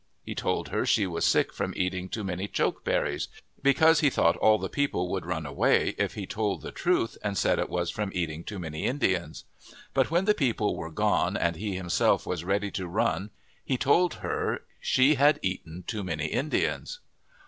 He 0.23 0.33
told 0.33 0.69
her 0.69 0.83
she 0.83 1.05
was 1.05 1.25
sick 1.25 1.53
from 1.53 1.75
eating 1.77 2.09
too 2.09 2.23
many 2.23 2.47
choke 2.47 2.83
cherries, 2.83 3.27
because 3.61 3.99
he 3.99 4.09
thought 4.09 4.35
all 4.37 4.57
the 4.57 4.67
people 4.67 5.11
would 5.11 5.27
run 5.27 5.45
away 5.45 5.93
if 5.95 6.15
he 6.15 6.25
told 6.25 6.63
the 6.63 6.71
truth 6.71 7.19
and 7.23 7.37
said 7.37 7.59
it 7.59 7.69
was 7.69 7.91
from 7.91 8.09
eating 8.11 8.43
too 8.43 8.57
many 8.57 8.85
Indians. 8.85 9.45
But 9.93 10.09
when 10.09 10.25
the 10.25 10.33
people 10.33 10.75
were 10.75 10.89
gone 10.89 11.37
and 11.37 11.55
he 11.55 11.75
himself 11.75 12.25
was 12.25 12.43
ready 12.43 12.71
to 12.71 12.87
run 12.87 13.29
he 13.63 13.77
told 13.77 14.15
her 14.25 14.63
she 14.79 15.13
had 15.19 15.37
eaten 15.43 15.83
too 15.85 16.03
many 16.03 16.25
Indians. 16.25 16.99